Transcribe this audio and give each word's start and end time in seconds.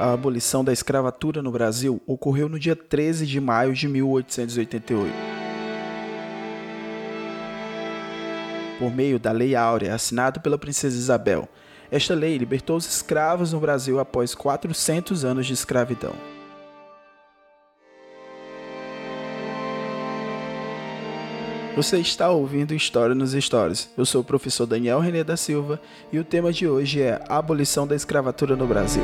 A 0.00 0.14
abolição 0.14 0.64
da 0.64 0.72
escravatura 0.72 1.42
no 1.42 1.52
Brasil 1.52 2.00
ocorreu 2.06 2.48
no 2.48 2.58
dia 2.58 2.74
13 2.74 3.26
de 3.26 3.38
maio 3.38 3.74
de 3.74 3.86
1888. 3.86 5.12
Por 8.78 8.90
meio 8.90 9.18
da 9.18 9.30
Lei 9.30 9.54
Áurea, 9.54 9.94
assinada 9.94 10.40
pela 10.40 10.56
Princesa 10.56 10.96
Isabel, 10.96 11.46
esta 11.90 12.14
lei 12.14 12.38
libertou 12.38 12.78
os 12.78 12.86
escravos 12.86 13.52
no 13.52 13.60
Brasil 13.60 14.00
após 14.00 14.34
400 14.34 15.22
anos 15.22 15.46
de 15.46 15.52
escravidão. 15.52 16.14
Você 21.76 21.98
está 21.98 22.30
ouvindo 22.30 22.72
História 22.72 23.14
nos 23.14 23.32
Stories. 23.32 23.90
Eu 23.98 24.06
sou 24.06 24.22
o 24.22 24.24
professor 24.24 24.64
Daniel 24.64 25.00
René 25.00 25.22
da 25.22 25.36
Silva 25.36 25.78
e 26.10 26.18
o 26.18 26.24
tema 26.24 26.50
de 26.54 26.66
hoje 26.66 27.02
é 27.02 27.22
a 27.28 27.36
abolição 27.36 27.86
da 27.86 27.94
escravatura 27.94 28.56
no 28.56 28.66
Brasil. 28.66 29.02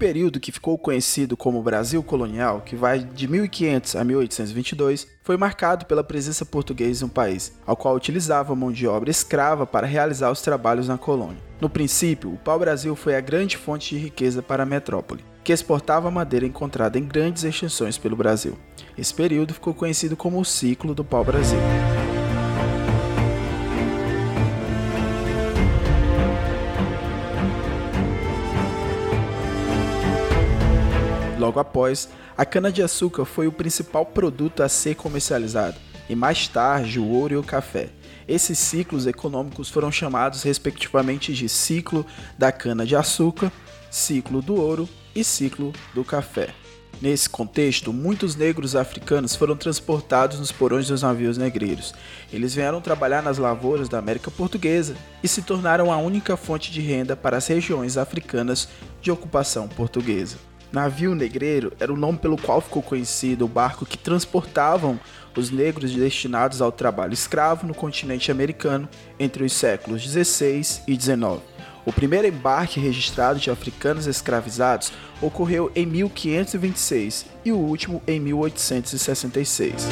Período 0.00 0.40
que 0.40 0.50
ficou 0.50 0.78
conhecido 0.78 1.36
como 1.36 1.62
Brasil 1.62 2.02
colonial, 2.02 2.62
que 2.62 2.74
vai 2.74 3.00
de 3.00 3.28
1500 3.28 3.96
a 3.96 4.02
1822, 4.02 5.06
foi 5.22 5.36
marcado 5.36 5.84
pela 5.84 6.02
presença 6.02 6.46
portuguesa 6.46 7.04
no 7.04 7.12
país, 7.12 7.52
ao 7.66 7.76
qual 7.76 7.94
utilizava 7.94 8.56
mão 8.56 8.72
de 8.72 8.88
obra 8.88 9.10
escrava 9.10 9.66
para 9.66 9.86
realizar 9.86 10.30
os 10.30 10.40
trabalhos 10.40 10.88
na 10.88 10.96
colônia. 10.96 11.36
No 11.60 11.68
princípio, 11.68 12.32
o 12.32 12.38
pau-brasil 12.38 12.96
foi 12.96 13.14
a 13.14 13.20
grande 13.20 13.58
fonte 13.58 13.94
de 13.94 14.00
riqueza 14.00 14.40
para 14.40 14.62
a 14.62 14.66
metrópole, 14.66 15.22
que 15.44 15.52
exportava 15.52 16.10
madeira 16.10 16.46
encontrada 16.46 16.98
em 16.98 17.04
grandes 17.04 17.44
extensões 17.44 17.98
pelo 17.98 18.16
Brasil. 18.16 18.56
Esse 18.96 19.12
período 19.12 19.52
ficou 19.52 19.74
conhecido 19.74 20.16
como 20.16 20.40
o 20.40 20.44
ciclo 20.46 20.94
do 20.94 21.04
pau-brasil. 21.04 21.60
Logo 31.40 31.58
após, 31.58 32.06
a 32.36 32.44
cana-de-açúcar 32.44 33.24
foi 33.24 33.46
o 33.46 33.52
principal 33.52 34.04
produto 34.04 34.62
a 34.62 34.68
ser 34.68 34.94
comercializado, 34.94 35.74
e 36.06 36.14
mais 36.14 36.46
tarde 36.46 37.00
o 37.00 37.08
ouro 37.08 37.32
e 37.32 37.36
o 37.38 37.42
café. 37.42 37.88
Esses 38.28 38.58
ciclos 38.58 39.06
econômicos 39.06 39.70
foram 39.70 39.90
chamados 39.90 40.42
respectivamente 40.42 41.32
de 41.32 41.48
ciclo 41.48 42.04
da 42.36 42.52
cana-de-açúcar, 42.52 43.50
ciclo 43.90 44.42
do 44.42 44.54
ouro 44.54 44.86
e 45.14 45.24
ciclo 45.24 45.72
do 45.94 46.04
café. 46.04 46.50
Nesse 47.00 47.26
contexto, 47.26 47.90
muitos 47.90 48.36
negros 48.36 48.76
africanos 48.76 49.34
foram 49.34 49.56
transportados 49.56 50.38
nos 50.38 50.52
porões 50.52 50.88
dos 50.88 51.00
navios 51.00 51.38
negreiros. 51.38 51.94
Eles 52.30 52.54
vieram 52.54 52.82
trabalhar 52.82 53.22
nas 53.22 53.38
lavouras 53.38 53.88
da 53.88 53.96
América 53.96 54.30
Portuguesa 54.30 54.94
e 55.22 55.26
se 55.26 55.40
tornaram 55.40 55.90
a 55.90 55.96
única 55.96 56.36
fonte 56.36 56.70
de 56.70 56.82
renda 56.82 57.16
para 57.16 57.38
as 57.38 57.46
regiões 57.46 57.96
africanas 57.96 58.68
de 59.00 59.10
ocupação 59.10 59.66
portuguesa. 59.68 60.49
Navio 60.72 61.14
negreiro 61.14 61.72
era 61.80 61.92
o 61.92 61.96
nome 61.96 62.18
pelo 62.18 62.36
qual 62.36 62.60
ficou 62.60 62.82
conhecido 62.82 63.44
o 63.44 63.48
barco 63.48 63.84
que 63.84 63.98
transportavam 63.98 64.98
os 65.36 65.50
negros 65.50 65.92
destinados 65.92 66.60
ao 66.60 66.70
trabalho 66.70 67.12
escravo 67.12 67.66
no 67.66 67.74
continente 67.74 68.30
americano 68.30 68.88
entre 69.18 69.44
os 69.44 69.52
séculos 69.52 70.02
16 70.02 70.82
e 70.86 70.96
19. 70.96 71.42
O 71.84 71.92
primeiro 71.92 72.28
embarque 72.28 72.78
registrado 72.78 73.40
de 73.40 73.50
africanos 73.50 74.06
escravizados 74.06 74.92
ocorreu 75.20 75.72
em 75.74 75.86
1526 75.86 77.26
e 77.44 77.52
o 77.52 77.56
último 77.56 78.02
em 78.06 78.20
1866. 78.20 79.88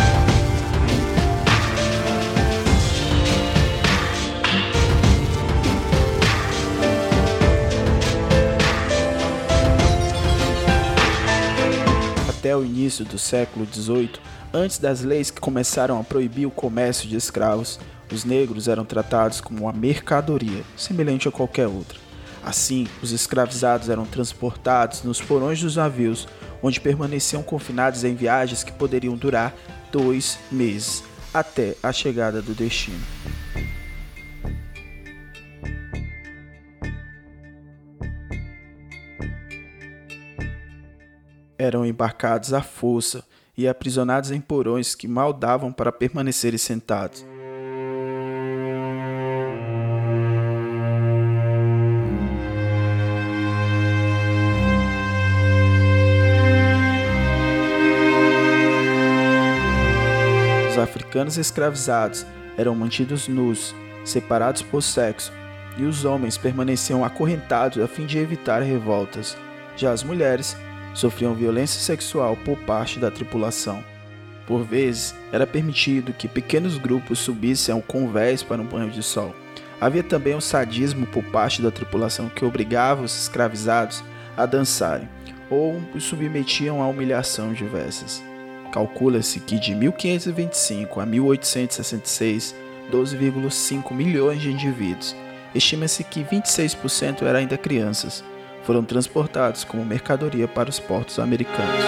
Até 12.48 12.56
o 12.56 12.64
início 12.64 13.04
do 13.04 13.18
século 13.18 13.66
XVIII, 13.70 14.12
antes 14.54 14.78
das 14.78 15.02
leis 15.02 15.30
que 15.30 15.38
começaram 15.38 16.00
a 16.00 16.04
proibir 16.04 16.46
o 16.46 16.50
comércio 16.50 17.06
de 17.06 17.14
escravos, 17.14 17.78
os 18.10 18.24
negros 18.24 18.68
eram 18.68 18.86
tratados 18.86 19.38
como 19.38 19.64
uma 19.64 19.72
mercadoria, 19.72 20.62
semelhante 20.74 21.28
a 21.28 21.30
qualquer 21.30 21.66
outra. 21.66 21.98
Assim, 22.42 22.88
os 23.02 23.12
escravizados 23.12 23.90
eram 23.90 24.06
transportados 24.06 25.02
nos 25.02 25.20
porões 25.20 25.60
dos 25.60 25.76
navios, 25.76 26.26
onde 26.62 26.80
permaneciam 26.80 27.42
confinados 27.42 28.02
em 28.02 28.14
viagens 28.14 28.64
que 28.64 28.72
poderiam 28.72 29.14
durar 29.14 29.54
dois 29.92 30.38
meses, 30.50 31.04
até 31.34 31.74
a 31.82 31.92
chegada 31.92 32.40
do 32.40 32.54
destino. 32.54 33.04
Eram 41.68 41.86
embarcados 41.86 42.52
à 42.52 42.62
força 42.62 43.24
e 43.56 43.68
aprisionados 43.68 44.30
em 44.30 44.40
porões 44.40 44.94
que 44.94 45.06
mal 45.06 45.32
davam 45.32 45.72
para 45.72 45.92
permanecerem 45.92 46.58
sentados. 46.58 47.26
Os 60.70 60.78
africanos 60.78 61.36
escravizados 61.36 62.24
eram 62.56 62.74
mantidos 62.74 63.26
nus, 63.26 63.74
separados 64.04 64.62
por 64.62 64.80
sexo, 64.80 65.32
e 65.76 65.84
os 65.84 66.04
homens 66.04 66.38
permaneciam 66.38 67.04
acorrentados 67.04 67.82
a 67.82 67.88
fim 67.88 68.06
de 68.06 68.18
evitar 68.18 68.62
revoltas. 68.62 69.36
Já 69.76 69.92
as 69.92 70.02
mulheres 70.02 70.56
sofriam 70.94 71.34
violência 71.34 71.80
sexual 71.80 72.36
por 72.44 72.56
parte 72.58 72.98
da 72.98 73.10
tripulação. 73.10 73.82
Por 74.46 74.62
vezes, 74.62 75.14
era 75.30 75.46
permitido 75.46 76.12
que 76.12 76.26
pequenos 76.26 76.78
grupos 76.78 77.18
subissem 77.18 77.74
ao 77.74 77.82
convés 77.82 78.42
para 78.42 78.62
um 78.62 78.66
banho 78.66 78.90
de 78.90 79.02
sol. 79.02 79.34
Havia 79.80 80.02
também 80.02 80.34
o 80.34 80.40
sadismo 80.40 81.06
por 81.06 81.22
parte 81.24 81.62
da 81.62 81.70
tripulação 81.70 82.28
que 82.28 82.44
obrigava 82.44 83.02
os 83.02 83.22
escravizados 83.22 84.02
a 84.36 84.46
dançarem 84.46 85.08
ou 85.50 85.80
os 85.94 86.04
submetiam 86.04 86.82
a 86.82 86.88
humilhação 86.88 87.52
diversas. 87.52 88.22
Calcula-se 88.72 89.40
que 89.40 89.58
de 89.58 89.74
1525 89.74 91.00
a 91.00 91.06
1866, 91.06 92.54
12,5 92.92 93.94
milhões 93.94 94.40
de 94.40 94.50
indivíduos, 94.50 95.16
estima-se 95.54 96.04
que 96.04 96.22
26% 96.22 97.22
eram 97.22 97.38
ainda 97.38 97.56
crianças, 97.56 98.22
foram 98.68 98.84
transportados 98.84 99.64
como 99.64 99.82
mercadoria 99.82 100.46
para 100.46 100.68
os 100.68 100.78
portos 100.78 101.18
americanos. 101.18 101.82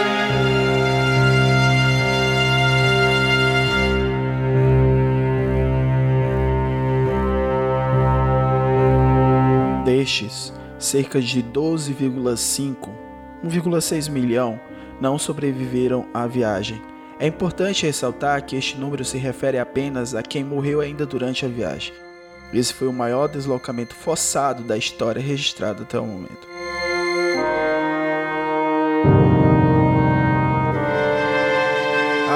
Destes, 9.84 10.54
cerca 10.78 11.20
de 11.20 11.42
12,5, 11.42 12.88
1,6 13.44 14.10
milhão 14.10 14.58
não 14.98 15.18
sobreviveram 15.18 16.08
à 16.14 16.26
viagem. 16.26 16.80
É 17.18 17.26
importante 17.26 17.84
ressaltar 17.84 18.46
que 18.46 18.56
este 18.56 18.78
número 18.78 19.04
se 19.04 19.18
refere 19.18 19.58
apenas 19.58 20.14
a 20.14 20.22
quem 20.22 20.42
morreu 20.42 20.80
ainda 20.80 21.04
durante 21.04 21.44
a 21.44 21.48
viagem. 21.48 21.92
Esse 22.54 22.72
foi 22.72 22.88
o 22.88 22.92
maior 22.92 23.28
deslocamento 23.28 23.94
forçado 23.94 24.62
da 24.62 24.78
história 24.78 25.20
registrada 25.20 25.82
até 25.82 26.00
o 26.00 26.06
momento. 26.06 26.49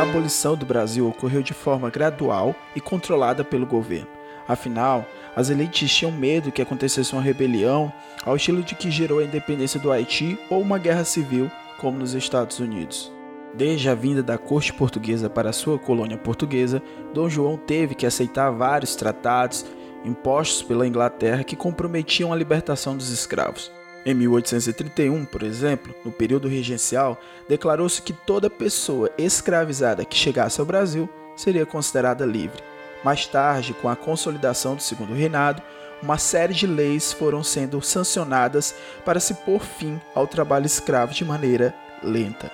A 0.05 0.07
abolição 0.07 0.55
do 0.55 0.67
Brasil 0.67 1.09
ocorreu 1.09 1.43
de 1.43 1.55
forma 1.55 1.89
gradual 1.89 2.55
e 2.77 2.81
controlada 2.81 3.43
pelo 3.43 3.65
governo. 3.65 4.07
Afinal, 4.47 5.07
as 5.35 5.49
elites 5.49 5.91
tinham 5.91 6.13
medo 6.13 6.53
que 6.53 6.61
acontecesse 6.61 7.15
uma 7.15 7.23
rebelião 7.23 7.91
ao 8.23 8.37
estilo 8.37 8.63
de 8.63 8.75
que 8.75 8.91
gerou 8.91 9.21
a 9.21 9.25
independência 9.25 9.81
do 9.81 9.91
Haiti 9.91 10.39
ou 10.51 10.61
uma 10.61 10.77
guerra 10.77 11.05
civil, 11.05 11.51
como 11.79 11.99
nos 11.99 12.13
Estados 12.13 12.61
Unidos. 12.61 13.11
Desde 13.55 13.89
a 13.89 13.95
vinda 13.95 14.23
da 14.23 14.37
corte 14.37 14.75
portuguesa 14.75 15.31
para 15.31 15.55
sua 15.55 15.79
colônia 15.79 16.19
portuguesa, 16.19 16.83
Dom 17.15 17.31
João 17.31 17.57
teve 17.57 17.95
que 17.95 18.05
aceitar 18.05 18.51
vários 18.51 18.95
tratados 18.95 19.65
impostos 20.05 20.63
pela 20.63 20.87
Inglaterra 20.87 21.43
que 21.45 21.57
comprometiam 21.57 22.31
a 22.31 22.37
libertação 22.37 22.95
dos 22.95 23.09
escravos. 23.09 23.73
Em 24.07 24.13
1831, 24.13 25.25
por 25.25 25.43
exemplo, 25.43 25.95
no 26.05 26.13
período 26.13 26.47
regencial, 26.47 27.19
declarou-se 27.49 28.03
que 28.03 28.13
toda 28.13 28.51
pessoa 28.51 29.11
escravizada 29.17 30.05
que 30.05 30.17
chegasse 30.17 30.61
ao 30.61 30.67
Brasil 30.67 31.09
seria 31.35 31.65
considerada 31.65 32.27
livre. 32.27 32.63
Mais 33.03 33.27
tarde, 33.27 33.73
com 33.73 33.89
a 33.89 33.97
consolidação 33.97 34.77
do 34.77 34.83
Segundo 34.83 35.15
Reinado, 35.15 35.63
uma 36.03 36.19
série 36.19 36.53
de 36.53 36.67
leis 36.67 37.15
foram 37.15 37.43
sendo 37.43 37.81
sancionadas 37.81 38.75
para 39.07 39.19
se 39.19 39.33
pôr 39.33 39.63
fim 39.63 39.99
ao 40.15 40.27
trabalho 40.27 40.67
escravo 40.67 41.15
de 41.15 41.25
maneira 41.25 41.75
lenta. 42.03 42.53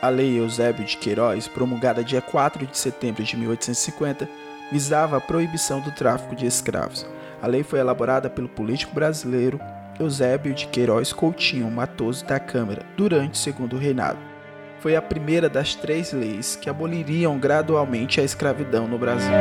A 0.00 0.08
Lei 0.08 0.38
Eusébio 0.38 0.84
de 0.84 0.96
Queiroz, 0.96 1.48
promulgada 1.48 2.04
dia 2.04 2.20
4 2.20 2.66
de 2.66 2.78
setembro 2.78 3.24
de 3.24 3.36
1850, 3.36 4.28
visava 4.70 5.16
a 5.16 5.20
proibição 5.20 5.80
do 5.80 5.90
tráfico 5.90 6.36
de 6.36 6.46
escravos. 6.46 7.04
A 7.42 7.48
lei 7.48 7.64
foi 7.64 7.80
elaborada 7.80 8.30
pelo 8.30 8.48
político 8.48 8.94
brasileiro 8.94 9.60
Eusébio 9.98 10.52
de 10.52 10.66
Queiroz 10.66 11.12
Coutinho 11.12 11.70
Matoso 11.70 12.24
da 12.24 12.40
Câmara 12.40 12.84
durante 12.96 13.34
o 13.34 13.36
segundo 13.36 13.76
reinado. 13.76 14.18
Foi 14.80 14.96
a 14.96 15.02
primeira 15.02 15.48
das 15.48 15.74
três 15.74 16.12
leis 16.12 16.56
que 16.56 16.68
aboliriam 16.68 17.38
gradualmente 17.38 18.20
a 18.20 18.24
escravidão 18.24 18.88
no 18.88 18.98
Brasil. 18.98 19.32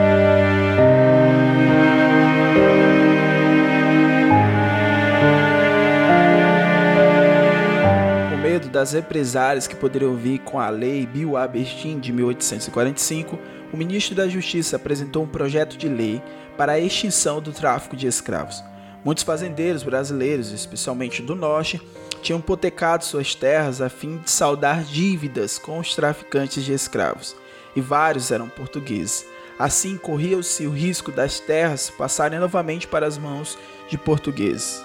Com 8.29 8.37
medo 8.37 8.69
das 8.69 8.93
represárias 8.93 9.67
que 9.67 9.75
poderiam 9.75 10.15
vir 10.15 10.39
com 10.39 10.59
a 10.59 10.69
Lei 10.69 11.05
Bill 11.05 11.35
Aberdeen 11.35 11.99
de 11.99 12.13
1845, 12.13 13.37
o 13.73 13.75
ministro 13.75 14.15
da 14.15 14.27
Justiça 14.27 14.75
apresentou 14.75 15.23
um 15.23 15.27
projeto 15.27 15.75
de 15.75 15.89
lei 15.89 16.21
para 16.55 16.73
a 16.73 16.79
extinção 16.79 17.41
do 17.41 17.51
tráfico 17.51 17.97
de 17.97 18.05
escravos. 18.05 18.63
Muitos 19.03 19.23
fazendeiros 19.23 19.83
brasileiros, 19.83 20.51
especialmente 20.51 21.21
do 21.21 21.35
norte, 21.35 21.81
tinham 22.21 22.39
hipotecado 22.39 23.03
suas 23.03 23.35
terras 23.35 23.81
a 23.81 23.89
fim 23.89 24.17
de 24.17 24.31
saldar 24.31 24.83
dívidas 24.83 25.59
com 25.59 25.77
os 25.77 25.93
traficantes 25.93 26.63
de 26.63 26.71
escravos, 26.71 27.35
e 27.75 27.81
vários 27.81 28.31
eram 28.31 28.47
portugueses. 28.47 29.25
Assim, 29.59 29.97
corria-se 29.97 30.65
o 30.65 30.71
risco 30.71 31.11
das 31.11 31.39
terras 31.39 31.89
passarem 31.89 32.39
novamente 32.39 32.87
para 32.87 33.05
as 33.05 33.17
mãos 33.17 33.57
de 33.89 33.97
portugueses. 33.97 34.81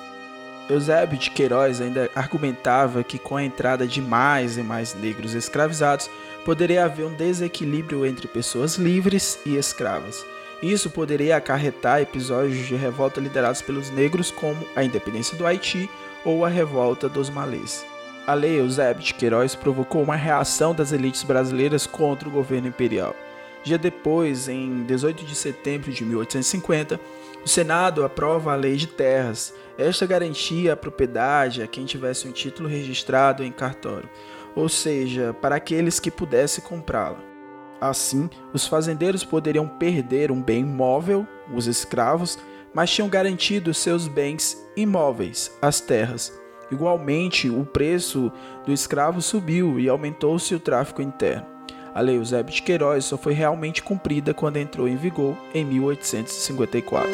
Eusébio 0.68 1.16
de 1.16 1.30
Queiroz 1.30 1.80
ainda 1.80 2.10
argumentava 2.14 3.02
que 3.02 3.18
com 3.18 3.36
a 3.36 3.44
entrada 3.44 3.86
de 3.86 4.02
mais 4.02 4.58
e 4.58 4.62
mais 4.62 4.94
negros 4.94 5.32
escravizados, 5.32 6.10
poderia 6.44 6.84
haver 6.84 7.06
um 7.06 7.14
desequilíbrio 7.14 8.04
entre 8.04 8.26
pessoas 8.26 8.74
livres 8.74 9.38
e 9.46 9.56
escravas 9.56 10.24
isso 10.62 10.90
poderia 10.90 11.36
acarretar 11.36 12.00
episódios 12.00 12.66
de 12.66 12.74
revolta 12.74 13.20
liderados 13.20 13.62
pelos 13.62 13.90
negros, 13.90 14.30
como 14.30 14.66
a 14.74 14.82
independência 14.82 15.36
do 15.36 15.46
Haiti 15.46 15.88
ou 16.24 16.44
a 16.44 16.48
revolta 16.48 17.08
dos 17.08 17.30
malês. 17.30 17.86
A 18.26 18.34
lei 18.34 18.58
Eusébio 18.58 19.02
de 19.02 19.14
Queiroz 19.14 19.54
provocou 19.54 20.02
uma 20.02 20.16
reação 20.16 20.74
das 20.74 20.92
elites 20.92 21.22
brasileiras 21.22 21.86
contra 21.86 22.28
o 22.28 22.32
governo 22.32 22.68
imperial. 22.68 23.14
Dia 23.62 23.78
depois, 23.78 24.48
em 24.48 24.84
18 24.84 25.24
de 25.24 25.34
setembro 25.34 25.92
de 25.92 26.04
1850, 26.04 27.00
o 27.44 27.48
Senado 27.48 28.04
aprova 28.04 28.52
a 28.52 28.56
Lei 28.56 28.76
de 28.76 28.86
Terras. 28.86 29.54
Esta 29.78 30.06
garantia 30.06 30.72
a 30.72 30.76
propriedade 30.76 31.62
a 31.62 31.66
quem 31.66 31.84
tivesse 31.84 32.26
um 32.26 32.32
título 32.32 32.68
registrado 32.68 33.44
em 33.44 33.52
cartório, 33.52 34.08
ou 34.54 34.68
seja, 34.68 35.34
para 35.40 35.56
aqueles 35.56 36.00
que 36.00 36.10
pudessem 36.10 36.62
comprá-la. 36.62 37.37
Assim, 37.80 38.28
os 38.52 38.66
fazendeiros 38.66 39.24
poderiam 39.24 39.66
perder 39.66 40.30
um 40.30 40.42
bem 40.42 40.64
móvel, 40.64 41.26
os 41.54 41.66
escravos, 41.66 42.38
mas 42.74 42.90
tinham 42.90 43.08
garantido 43.08 43.72
seus 43.72 44.08
bens 44.08 44.56
imóveis, 44.76 45.56
as 45.62 45.80
terras. 45.80 46.32
Igualmente, 46.70 47.48
o 47.48 47.64
preço 47.64 48.30
do 48.66 48.72
escravo 48.72 49.22
subiu 49.22 49.80
e 49.80 49.88
aumentou-se 49.88 50.54
o 50.54 50.60
tráfico 50.60 51.00
interno. 51.00 51.46
A 51.94 52.00
Lei 52.00 52.16
Eusébio 52.16 52.54
de 52.54 52.62
Queiroz 52.62 53.06
só 53.06 53.16
foi 53.16 53.32
realmente 53.32 53.82
cumprida 53.82 54.34
quando 54.34 54.58
entrou 54.58 54.86
em 54.86 54.96
vigor 54.96 55.36
em 55.54 55.64
1854. 55.64 57.08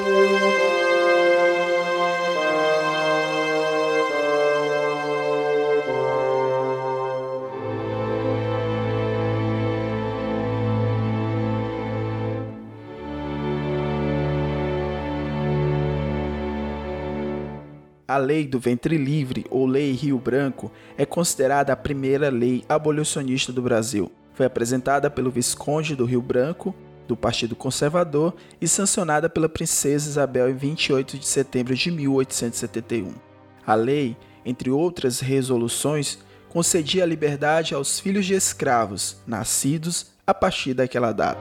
A 18.15 18.17
Lei 18.17 18.47
do 18.47 18.61
Ventre 18.61 18.97
Livre, 18.97 19.45
ou 19.51 19.67
Lei 19.67 19.91
Rio 19.91 20.21
Branco, 20.21 20.71
é 20.97 21.05
considerada 21.05 21.73
a 21.73 21.77
primeira 21.77 22.31
lei 22.31 22.65
abolicionista 22.69 23.53
do 23.53 23.61
Brasil. 23.61 24.09
Foi 24.35 24.47
apresentada 24.47 25.11
pelo 25.11 25.33
Visconde 25.33 25.97
do 25.97 26.05
Rio 26.05 26.23
Branco, 26.23 26.73
do 27.09 27.17
Partido 27.17 27.57
Conservador, 27.57 28.33
e 28.61 28.69
sancionada 28.69 29.29
pela 29.29 29.49
Princesa 29.49 30.09
Isabel 30.09 30.49
em 30.49 30.55
28 30.55 31.19
de 31.19 31.27
setembro 31.27 31.75
de 31.75 31.91
1871. 31.91 33.15
A 33.67 33.75
lei, 33.75 34.17
entre 34.47 34.71
outras 34.71 35.19
resoluções, 35.19 36.21
concedia 36.49 37.03
a 37.03 37.07
liberdade 37.07 37.75
aos 37.75 37.99
filhos 37.99 38.27
de 38.27 38.35
escravos, 38.35 39.17
nascidos 39.27 40.13
a 40.25 40.33
partir 40.33 40.73
daquela 40.73 41.11
data. 41.11 41.41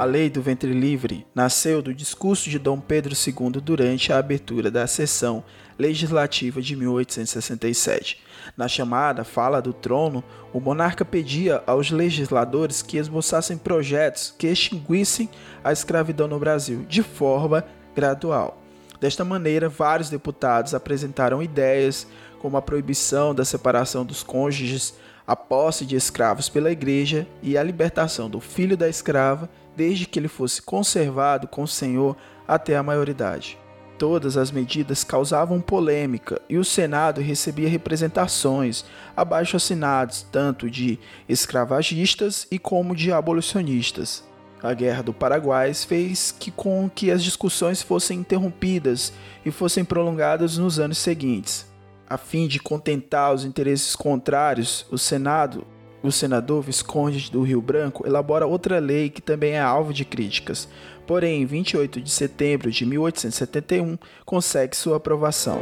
A 0.00 0.04
lei 0.06 0.30
do 0.30 0.40
ventre 0.40 0.72
livre 0.72 1.26
nasceu 1.34 1.82
do 1.82 1.92
discurso 1.92 2.48
de 2.48 2.58
Dom 2.58 2.80
Pedro 2.80 3.12
II 3.14 3.60
durante 3.60 4.10
a 4.10 4.16
abertura 4.16 4.70
da 4.70 4.86
sessão 4.86 5.44
legislativa 5.78 6.62
de 6.62 6.74
1867. 6.74 8.18
Na 8.56 8.66
chamada 8.66 9.24
Fala 9.24 9.60
do 9.60 9.74
Trono, 9.74 10.24
o 10.54 10.58
monarca 10.58 11.04
pedia 11.04 11.62
aos 11.66 11.90
legisladores 11.90 12.80
que 12.80 12.96
esboçassem 12.96 13.58
projetos 13.58 14.34
que 14.38 14.46
extinguissem 14.46 15.28
a 15.62 15.70
escravidão 15.70 16.26
no 16.26 16.38
Brasil 16.38 16.86
de 16.88 17.02
forma 17.02 17.62
gradual. 17.94 18.58
Desta 18.98 19.22
maneira, 19.22 19.68
vários 19.68 20.08
deputados 20.08 20.72
apresentaram 20.72 21.42
ideias 21.42 22.06
como 22.38 22.56
a 22.56 22.62
proibição 22.62 23.34
da 23.34 23.44
separação 23.44 24.06
dos 24.06 24.22
cônjuges, 24.22 24.94
a 25.26 25.36
posse 25.36 25.84
de 25.84 25.94
escravos 25.94 26.48
pela 26.48 26.72
igreja 26.72 27.26
e 27.42 27.58
a 27.58 27.62
libertação 27.62 28.30
do 28.30 28.40
filho 28.40 28.78
da 28.78 28.88
escrava 28.88 29.46
desde 29.76 30.06
que 30.06 30.18
ele 30.18 30.28
fosse 30.28 30.62
conservado 30.62 31.46
com 31.46 31.62
o 31.62 31.68
Senhor 31.68 32.16
até 32.46 32.76
a 32.76 32.82
maioridade. 32.82 33.58
Todas 33.98 34.36
as 34.36 34.50
medidas 34.50 35.04
causavam 35.04 35.60
polêmica 35.60 36.40
e 36.48 36.56
o 36.56 36.64
Senado 36.64 37.20
recebia 37.20 37.68
representações 37.68 38.84
abaixo 39.14 39.56
assinados 39.56 40.26
tanto 40.32 40.70
de 40.70 40.98
escravagistas 41.28 42.46
e 42.50 42.58
como 42.58 42.96
de 42.96 43.12
abolicionistas. 43.12 44.24
A 44.62 44.72
Guerra 44.74 45.02
do 45.02 45.12
Paraguai 45.12 45.72
fez 45.74 46.34
que 46.38 46.50
com 46.50 46.88
que 46.88 47.10
as 47.10 47.22
discussões 47.22 47.82
fossem 47.82 48.20
interrompidas 48.20 49.12
e 49.44 49.50
fossem 49.50 49.84
prolongadas 49.84 50.58
nos 50.58 50.78
anos 50.78 50.98
seguintes. 50.98 51.66
A 52.08 52.18
fim 52.18 52.48
de 52.48 52.58
contentar 52.58 53.32
os 53.32 53.44
interesses 53.44 53.94
contrários, 53.94 54.84
o 54.90 54.98
Senado 54.98 55.66
o 56.02 56.10
senador 56.10 56.62
Visconde 56.62 57.30
do 57.30 57.42
Rio 57.42 57.60
Branco 57.60 58.06
elabora 58.06 58.46
outra 58.46 58.78
lei 58.78 59.10
que 59.10 59.20
também 59.20 59.52
é 59.52 59.60
alvo 59.60 59.92
de 59.92 60.04
críticas, 60.04 60.68
porém, 61.06 61.42
em 61.42 61.46
28 61.46 62.00
de 62.00 62.10
setembro 62.10 62.70
de 62.70 62.86
1871, 62.86 63.98
consegue 64.24 64.76
sua 64.76 64.96
aprovação. 64.96 65.60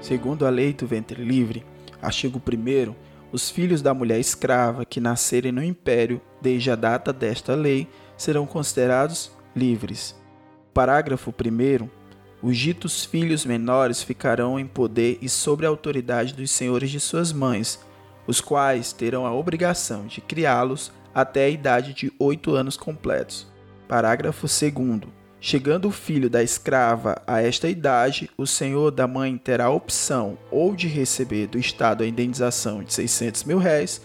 Segundo 0.00 0.46
a 0.46 0.50
lei 0.50 0.72
do 0.72 0.86
ventre 0.86 1.24
livre, 1.24 1.64
artigo 2.00 2.38
1, 2.38 2.94
os 3.32 3.50
filhos 3.50 3.82
da 3.82 3.94
mulher 3.94 4.20
escrava 4.20 4.84
que 4.84 5.00
nascerem 5.00 5.50
no 5.50 5.64
império 5.64 6.20
desde 6.40 6.70
a 6.70 6.76
data 6.76 7.12
desta 7.12 7.54
lei 7.54 7.88
serão 8.16 8.46
considerados 8.46 9.32
livres. 9.56 10.14
Parágrafo 10.72 11.30
1 11.30 11.88
os 12.44 12.58
ditos 12.58 13.06
filhos 13.06 13.46
menores 13.46 14.02
ficarão 14.02 14.60
em 14.60 14.66
poder 14.66 15.16
e 15.22 15.30
sob 15.30 15.64
a 15.64 15.68
autoridade 15.70 16.34
dos 16.34 16.50
senhores 16.50 16.90
de 16.90 17.00
suas 17.00 17.32
mães, 17.32 17.80
os 18.26 18.38
quais 18.38 18.92
terão 18.92 19.24
a 19.24 19.32
obrigação 19.32 20.06
de 20.06 20.20
criá-los 20.20 20.92
até 21.14 21.46
a 21.46 21.48
idade 21.48 21.94
de 21.94 22.12
oito 22.18 22.54
anos 22.54 22.76
completos. 22.76 23.46
Parágrafo 23.88 24.46
2. 24.46 25.10
Chegando 25.40 25.88
o 25.88 25.90
filho 25.90 26.28
da 26.28 26.42
escrava 26.42 27.16
a 27.26 27.40
esta 27.40 27.66
idade, 27.66 28.28
o 28.36 28.46
senhor 28.46 28.90
da 28.90 29.06
mãe 29.06 29.38
terá 29.38 29.64
a 29.64 29.70
opção 29.70 30.36
ou 30.50 30.76
de 30.76 30.86
receber 30.86 31.46
do 31.46 31.58
Estado 31.58 32.04
a 32.04 32.06
indenização 32.06 32.84
de 32.84 32.92
600 32.92 33.44
mil 33.44 33.56
réis, 33.56 34.02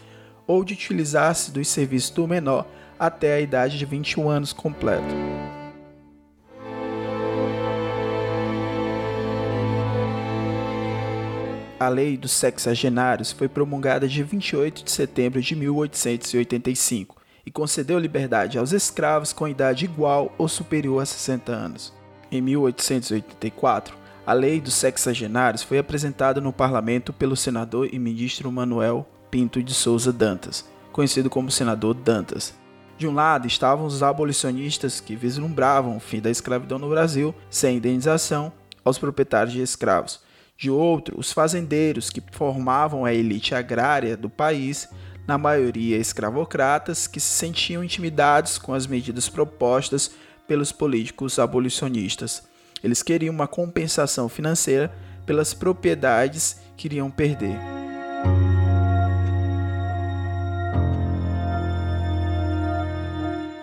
ou 0.48 0.64
de 0.64 0.76
utilizar-se 0.76 1.52
dos 1.52 1.68
serviços 1.68 2.12
do 2.12 2.26
menor 2.26 2.66
até 2.98 3.34
a 3.34 3.42
idade 3.42 3.78
de 3.78 3.84
21 3.84 4.30
anos 4.30 4.54
completo. 4.54 5.14
A 11.80 11.88
Lei 11.88 12.18
dos 12.18 12.34
Sexagenários 12.34 13.32
foi 13.32 13.48
promulgada 13.48 14.06
de 14.06 14.22
28 14.22 14.84
de 14.84 14.92
setembro 14.92 15.42
de 15.42 15.56
1885 15.56 17.16
e 17.46 17.50
concedeu 17.50 17.98
liberdade 17.98 18.60
aos 18.60 18.74
escravos 18.74 19.32
com 19.32 19.48
idade 19.48 19.86
igual 19.86 20.36
ou 20.38 20.50
superior 20.50 21.02
a 21.02 21.06
60 21.06 21.54
anos. 21.54 21.94
Em 22.30 22.42
1884, 22.42 23.98
A 24.28 24.34
lei 24.34 24.60
dos 24.60 24.74
sexagenários 24.74 25.64
foi 25.64 25.78
apresentada 25.78 26.42
no 26.42 26.52
parlamento 26.52 27.14
pelo 27.14 27.38
senador 27.38 27.88
e 27.92 27.98
ministro 27.98 28.52
Manuel 28.52 29.08
Pinto 29.32 29.64
de 29.64 29.74
Souza 29.74 30.12
Dantas, 30.12 30.70
conhecido 30.92 31.30
como 31.30 31.50
senador 31.50 31.94
Dantas. 31.94 32.54
De 32.98 33.08
um 33.08 33.14
lado 33.14 33.48
estavam 33.48 33.86
os 33.86 34.04
abolicionistas 34.04 35.00
que 35.00 35.16
vislumbravam 35.16 35.96
o 35.96 36.02
fim 36.02 36.20
da 36.20 36.30
escravidão 36.30 36.78
no 36.78 36.90
Brasil 36.90 37.34
sem 37.50 37.78
indenização 37.78 38.52
aos 38.84 39.00
proprietários 39.00 39.54
de 39.54 39.62
escravos. 39.62 40.28
De 40.60 40.70
outro, 40.70 41.18
os 41.18 41.32
fazendeiros 41.32 42.10
que 42.10 42.22
formavam 42.34 43.06
a 43.06 43.14
elite 43.14 43.56
agrária 43.56 44.18
do 44.18 44.30
país, 44.30 44.90
na 45.26 45.38
maioria 45.38 45.96
escravocratas, 45.96 47.08
que 47.08 47.18
se 47.18 47.30
sentiam 47.30 47.82
intimidados 47.82 48.58
com 48.58 48.74
as 48.74 48.86
medidas 48.86 49.30
propostas 49.30 50.12
pelos 50.46 50.74
políticos 50.74 51.40
abolicionistas. 51.40 52.44
Eles 52.84 53.02
queriam 53.02 53.34
uma 53.34 53.48
compensação 53.48 54.28
financeira 54.28 54.92
pelas 55.26 55.54
propriedades 55.54 56.60
que 56.76 56.90
iriam 56.90 57.10
perder. 57.10 57.58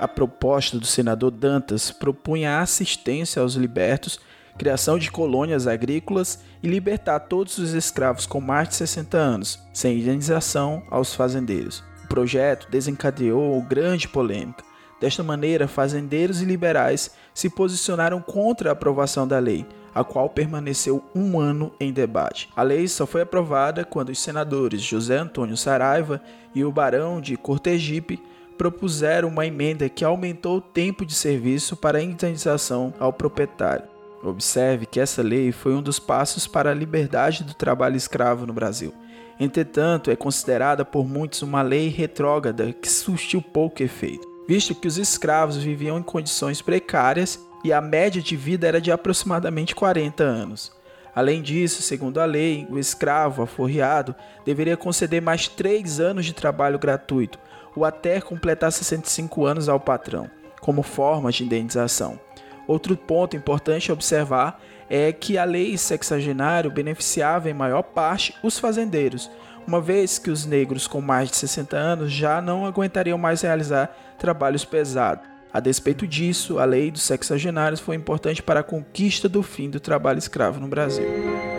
A 0.00 0.08
proposta 0.08 0.78
do 0.78 0.86
senador 0.86 1.30
Dantas 1.30 1.90
propunha 1.90 2.60
assistência 2.60 3.42
aos 3.42 3.52
libertos, 3.52 4.18
criação 4.56 4.98
de 4.98 5.10
colônias 5.10 5.66
agrícolas 5.66 6.40
e 6.62 6.68
libertar 6.68 7.20
todos 7.20 7.58
os 7.58 7.72
escravos 7.72 8.26
com 8.26 8.40
mais 8.40 8.68
de 8.68 8.76
60 8.76 9.16
anos, 9.16 9.58
sem 9.72 9.98
indenização 9.98 10.82
aos 10.90 11.14
fazendeiros. 11.14 11.84
O 12.04 12.08
projeto 12.08 12.70
desencadeou 12.70 13.60
grande 13.62 14.08
polêmica. 14.08 14.64
Desta 15.00 15.22
maneira, 15.22 15.68
fazendeiros 15.68 16.40
e 16.40 16.44
liberais 16.44 17.10
se 17.34 17.50
posicionaram 17.50 18.20
contra 18.20 18.70
a 18.70 18.72
aprovação 18.72 19.28
da 19.28 19.38
lei, 19.38 19.66
a 19.94 20.02
qual 20.02 20.28
permaneceu 20.30 21.04
um 21.14 21.38
ano 21.38 21.72
em 21.78 21.92
debate. 21.92 22.48
A 22.56 22.62
lei 22.62 22.88
só 22.88 23.06
foi 23.06 23.22
aprovada 23.22 23.84
quando 23.84 24.10
os 24.10 24.18
senadores 24.18 24.80
José 24.80 25.18
Antônio 25.18 25.56
Saraiva 25.56 26.22
e 26.54 26.64
o 26.64 26.72
Barão 26.72 27.20
de 27.20 27.36
Cortegipe 27.36 28.22
propuseram 28.56 29.28
uma 29.28 29.46
emenda 29.46 29.88
que 29.88 30.04
aumentou 30.04 30.58
o 30.58 30.62
tempo 30.62 31.04
de 31.04 31.14
serviço 31.14 31.76
para 31.76 31.98
a 31.98 32.02
indenização 32.02 32.92
ao 32.98 33.12
proprietário. 33.12 33.95
Observe 34.30 34.86
que 34.86 35.00
essa 35.00 35.22
lei 35.22 35.52
foi 35.52 35.74
um 35.74 35.82
dos 35.82 35.98
passos 35.98 36.46
para 36.46 36.70
a 36.70 36.74
liberdade 36.74 37.44
do 37.44 37.54
trabalho 37.54 37.96
escravo 37.96 38.46
no 38.46 38.52
Brasil. 38.52 38.92
Entretanto, 39.38 40.10
é 40.10 40.16
considerada 40.16 40.84
por 40.84 41.06
muitos 41.06 41.42
uma 41.42 41.62
lei 41.62 41.88
retrógrada 41.88 42.72
que 42.72 42.88
surtiu 42.88 43.42
pouco 43.42 43.82
efeito 43.82 44.36
visto 44.46 44.74
que 44.74 44.86
os 44.86 44.96
escravos 44.96 45.56
viviam 45.56 45.98
em 45.98 46.02
condições 46.02 46.62
precárias 46.62 47.38
e 47.64 47.72
a 47.72 47.80
média 47.80 48.22
de 48.22 48.36
vida 48.36 48.66
era 48.66 48.80
de 48.80 48.92
aproximadamente 48.92 49.74
40 49.74 50.22
anos. 50.22 50.72
Além 51.14 51.42
disso, 51.42 51.82
segundo 51.82 52.20
a 52.20 52.24
lei, 52.24 52.66
o 52.70 52.78
escravo 52.78 53.42
aforreado 53.42 54.14
deveria 54.44 54.76
conceder 54.76 55.20
mais 55.20 55.48
três 55.48 55.98
anos 55.98 56.26
de 56.26 56.34
trabalho 56.34 56.78
gratuito, 56.78 57.38
ou 57.74 57.84
até 57.84 58.20
completar 58.20 58.70
65 58.70 59.44
anos 59.46 59.68
ao 59.68 59.80
patrão, 59.80 60.30
como 60.60 60.82
forma 60.82 61.32
de 61.32 61.42
indenização. 61.42 62.20
Outro 62.66 62.96
ponto 62.96 63.36
importante 63.36 63.90
a 63.90 63.94
observar 63.94 64.60
é 64.88 65.12
que 65.12 65.38
a 65.38 65.44
lei 65.44 65.76
sexagenário 65.76 66.70
beneficiava 66.70 67.50
em 67.50 67.54
maior 67.54 67.82
parte 67.82 68.34
os 68.42 68.58
fazendeiros, 68.58 69.30
uma 69.66 69.80
vez 69.80 70.18
que 70.18 70.30
os 70.30 70.46
negros 70.46 70.86
com 70.86 71.00
mais 71.00 71.28
de 71.28 71.36
60 71.36 71.76
anos 71.76 72.12
já 72.12 72.40
não 72.40 72.64
aguentariam 72.64 73.18
mais 73.18 73.42
realizar 73.42 73.94
trabalhos 74.18 74.64
pesados. 74.64 75.26
A 75.52 75.60
despeito 75.60 76.06
disso, 76.06 76.58
a 76.58 76.64
lei 76.64 76.90
dos 76.90 77.02
sexagenários 77.02 77.80
foi 77.80 77.96
importante 77.96 78.42
para 78.42 78.60
a 78.60 78.64
conquista 78.64 79.28
do 79.28 79.42
fim 79.42 79.70
do 79.70 79.80
trabalho 79.80 80.18
escravo 80.18 80.60
no 80.60 80.68
Brasil. 80.68 81.55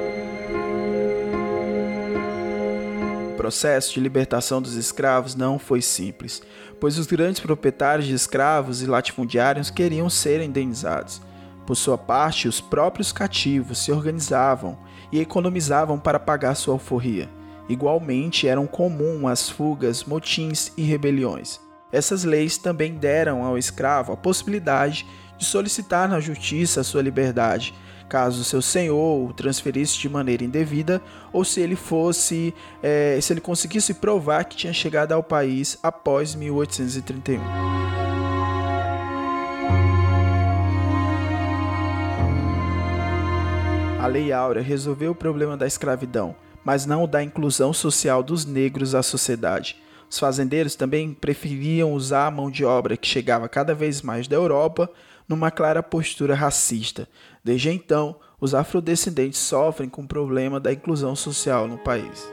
Processo 3.38 3.94
de 3.94 4.00
libertação 4.02 4.62
dos 4.62 4.74
escravos 4.74 5.36
não 5.36 5.58
foi 5.58 5.82
simples, 5.82 6.42
pois 6.80 6.98
os 6.98 7.06
grandes 7.06 7.40
proprietários 7.40 8.08
de 8.08 8.14
escravos 8.14 8.82
e 8.82 8.88
latifundiários 8.88 9.70
queriam 9.70 10.10
ser 10.10 10.42
indenizados. 10.42 11.22
Por 11.66 11.76
sua 11.76 11.98
parte, 11.98 12.48
os 12.48 12.60
próprios 12.60 13.12
cativos 13.12 13.78
se 13.78 13.92
organizavam 13.92 14.78
e 15.12 15.20
economizavam 15.20 16.00
para 16.00 16.20
pagar 16.20 16.56
sua 16.56 16.74
alforria. 16.74 17.30
Igualmente 17.70 18.48
eram 18.48 18.66
comum 18.66 19.28
as 19.28 19.50
fugas, 19.50 20.04
motins 20.04 20.72
e 20.76 20.82
rebeliões. 20.82 21.60
Essas 21.92 22.24
leis 22.24 22.58
também 22.58 22.96
deram 22.96 23.44
ao 23.44 23.58
escravo 23.58 24.12
a 24.12 24.18
possibilidade 24.18 25.06
de 25.38 25.46
solicitar 25.46 26.10
na 26.10 26.20
justiça 26.20 26.84
sua 26.84 27.02
liberdade, 27.02 27.74
caso 28.08 28.44
seu 28.44 28.62
senhor 28.62 29.30
o 29.30 29.34
transferisse 29.34 29.98
de 29.98 30.10
maneira 30.10 30.44
indevida 30.44 31.02
ou 31.32 31.44
se 31.44 31.60
ele 31.60 31.76
fosse, 31.76 32.54
é, 32.82 33.20
se 33.22 33.34
ele 33.34 33.42
conseguisse 33.42 33.94
provar 33.94 34.46
que 34.46 34.56
tinha 34.56 34.74
chegado 34.74 35.12
ao 35.12 35.24
país 35.24 35.78
após 35.84 36.36
1831. 36.36 37.42
A 44.00 44.08
Lei 44.08 44.32
Áurea 44.32 44.64
resolveu 44.64 45.12
o 45.12 45.16
problema 45.16 45.58
da 45.58 45.68
escravidão, 45.68 46.34
mas 46.64 46.86
não 46.86 47.04
o 47.04 47.08
da 47.08 47.22
inclusão 47.22 47.74
social 47.74 48.24
dos 48.24 48.46
negros 48.46 48.96
à 48.96 49.04
sociedade. 49.04 49.76
Os 50.10 50.20
fazendeiros 50.20 50.76
também 50.76 51.14
preferiam 51.14 51.94
usar 51.94 52.28
a 52.28 52.32
mão 52.32 52.50
de 52.50 52.64
obra 52.64 52.96
que 52.96 53.08
chegava 53.08 53.50
cada 53.50 53.76
vez 53.76 54.02
mais 54.02 54.28
da 54.28 54.36
Europa 54.36 54.90
numa 55.28 55.52
clara 55.52 55.84
postura 55.84 56.34
racista. 56.34 57.08
Desde 57.44 57.70
então, 57.70 58.16
os 58.40 58.56
afrodescendentes 58.56 59.40
sofrem 59.40 59.90
com 59.90 60.04
o 60.04 60.08
problema 60.08 60.60
da 60.60 60.72
inclusão 60.72 61.16
social 61.16 61.68
no 61.68 61.78
país. 61.78 62.32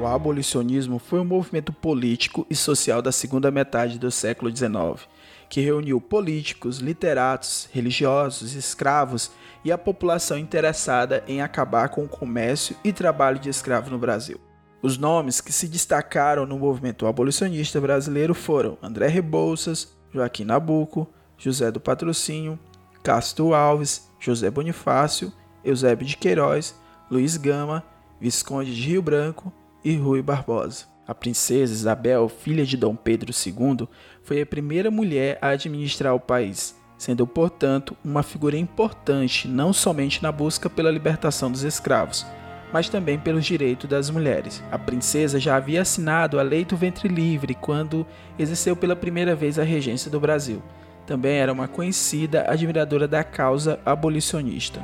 O 0.00 0.06
abolicionismo 0.06 0.98
foi 0.98 1.20
um 1.20 1.26
movimento 1.26 1.74
político 1.74 2.46
e 2.48 2.56
social 2.56 3.02
da 3.02 3.12
segunda 3.12 3.50
metade 3.50 3.98
do 3.98 4.10
século 4.10 4.54
XIX, 4.54 5.06
que 5.50 5.60
reuniu 5.60 6.00
políticos, 6.00 6.78
literatos, 6.78 7.68
religiosos, 7.70 8.54
escravos 8.54 9.30
e 9.62 9.70
a 9.70 9.76
população 9.76 10.38
interessada 10.38 11.22
em 11.28 11.42
acabar 11.42 11.90
com 11.90 12.04
o 12.04 12.08
comércio 12.08 12.74
e 12.82 12.90
trabalho 12.90 13.38
de 13.38 13.50
escravo 13.50 13.90
no 13.90 13.98
Brasil. 13.98 14.40
Os 14.80 14.96
nomes 14.96 15.42
que 15.42 15.52
se 15.52 15.68
destacaram 15.68 16.46
no 16.46 16.58
movimento 16.58 17.06
abolicionista 17.06 17.78
brasileiro 17.78 18.34
foram 18.34 18.78
André 18.80 19.08
Rebouças, 19.08 19.94
Joaquim 20.10 20.44
Nabuco, 20.44 21.06
José 21.36 21.70
do 21.70 21.80
Patrocínio, 21.80 22.58
Castro 23.02 23.52
Alves, 23.52 24.08
José 24.18 24.50
Bonifácio, 24.50 25.30
Eusébio 25.62 26.06
de 26.06 26.16
Queiroz, 26.16 26.74
Luiz 27.10 27.36
Gama, 27.36 27.84
Visconde 28.18 28.74
de 28.74 28.88
Rio 28.88 29.02
Branco, 29.02 29.52
e 29.84 29.96
Rui 29.96 30.22
Barbosa. 30.22 30.84
A 31.10 31.14
princesa 31.14 31.72
Isabel, 31.72 32.28
filha 32.28 32.64
de 32.64 32.76
Dom 32.76 32.94
Pedro 32.94 33.32
II, 33.32 33.88
foi 34.22 34.40
a 34.40 34.46
primeira 34.46 34.92
mulher 34.92 35.38
a 35.42 35.48
administrar 35.48 36.14
o 36.14 36.20
país, 36.20 36.80
sendo, 36.96 37.26
portanto, 37.26 37.96
uma 38.04 38.22
figura 38.22 38.56
importante 38.56 39.48
não 39.48 39.72
somente 39.72 40.22
na 40.22 40.30
busca 40.30 40.70
pela 40.70 40.88
libertação 40.88 41.50
dos 41.50 41.64
escravos, 41.64 42.24
mas 42.72 42.88
também 42.88 43.18
pelos 43.18 43.44
direitos 43.44 43.90
das 43.90 44.08
mulheres. 44.08 44.62
A 44.70 44.78
princesa 44.78 45.40
já 45.40 45.56
havia 45.56 45.82
assinado 45.82 46.38
a 46.38 46.44
Lei 46.44 46.64
do 46.64 46.76
Ventre 46.76 47.08
Livre 47.08 47.56
quando 47.56 48.06
exerceu 48.38 48.76
pela 48.76 48.94
primeira 48.94 49.34
vez 49.34 49.58
a 49.58 49.64
regência 49.64 50.08
do 50.08 50.20
Brasil. 50.20 50.62
Também 51.08 51.38
era 51.38 51.52
uma 51.52 51.66
conhecida 51.66 52.48
admiradora 52.48 53.08
da 53.08 53.24
causa 53.24 53.80
abolicionista. 53.84 54.80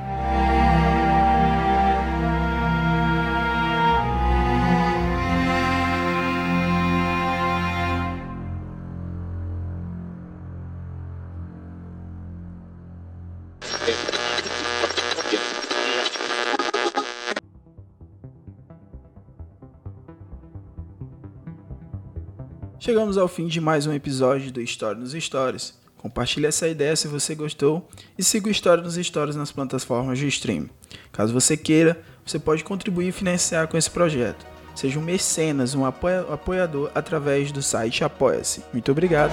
Chegamos 22.86 23.18
ao 23.18 23.26
fim 23.26 23.48
de 23.48 23.60
mais 23.60 23.84
um 23.84 23.92
episódio 23.92 24.52
do 24.52 24.60
História 24.60 24.96
nos 24.96 25.10
Stories. 25.10 25.74
Compartilhe 25.98 26.46
essa 26.46 26.68
ideia 26.68 26.94
se 26.94 27.08
você 27.08 27.34
gostou 27.34 27.88
e 28.16 28.22
siga 28.22 28.46
o 28.46 28.50
História 28.50 28.80
nos 28.80 28.94
Stories 28.94 29.34
nas 29.34 29.50
plataformas 29.50 30.20
de 30.20 30.28
stream. 30.28 30.70
Caso 31.10 31.32
você 31.32 31.56
queira, 31.56 32.00
você 32.24 32.38
pode 32.38 32.62
contribuir 32.62 33.08
e 33.08 33.12
financiar 33.12 33.66
com 33.66 33.76
esse 33.76 33.90
projeto. 33.90 34.46
Seja 34.72 35.00
um 35.00 35.02
mecenas, 35.02 35.74
um 35.74 35.84
apoiador 35.84 36.92
através 36.94 37.50
do 37.50 37.60
site 37.60 38.04
Apoia-se. 38.04 38.62
Muito 38.72 38.92
obrigado 38.92 39.32